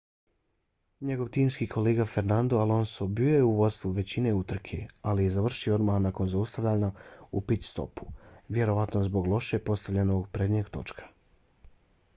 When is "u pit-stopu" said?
7.41-8.09